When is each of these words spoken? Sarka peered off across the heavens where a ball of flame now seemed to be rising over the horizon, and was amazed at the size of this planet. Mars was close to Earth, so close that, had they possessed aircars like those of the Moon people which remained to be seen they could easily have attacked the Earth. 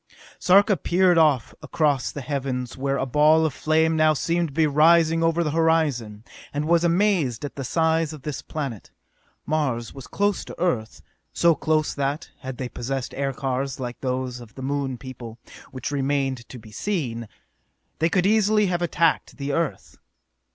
Sarka 0.39 0.77
peered 0.77 1.19
off 1.19 1.53
across 1.61 2.11
the 2.11 2.21
heavens 2.21 2.75
where 2.75 2.97
a 2.97 3.05
ball 3.05 3.45
of 3.45 3.53
flame 3.53 3.95
now 3.95 4.15
seemed 4.15 4.47
to 4.47 4.53
be 4.55 4.65
rising 4.65 5.21
over 5.21 5.43
the 5.43 5.51
horizon, 5.51 6.23
and 6.51 6.65
was 6.67 6.83
amazed 6.83 7.45
at 7.45 7.55
the 7.55 7.63
size 7.63 8.11
of 8.11 8.23
this 8.23 8.41
planet. 8.41 8.89
Mars 9.45 9.93
was 9.93 10.07
close 10.07 10.43
to 10.45 10.59
Earth, 10.59 11.03
so 11.33 11.53
close 11.53 11.93
that, 11.93 12.31
had 12.39 12.57
they 12.57 12.67
possessed 12.67 13.13
aircars 13.13 13.79
like 13.79 14.01
those 14.01 14.39
of 14.39 14.55
the 14.55 14.63
Moon 14.63 14.97
people 14.97 15.37
which 15.69 15.91
remained 15.91 16.49
to 16.49 16.57
be 16.57 16.71
seen 16.71 17.27
they 17.99 18.09
could 18.09 18.25
easily 18.25 18.65
have 18.65 18.81
attacked 18.81 19.37
the 19.37 19.51
Earth. 19.53 19.99